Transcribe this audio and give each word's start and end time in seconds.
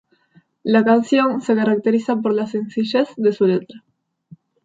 La 0.63 0.83
canción 0.83 1.41
se 1.41 1.53
caracteriza 1.53 2.15
por 2.15 2.33
la 2.33 2.47
sencillez 2.47 3.09
de 3.17 3.31
su 3.33 3.45
letra. 3.45 3.83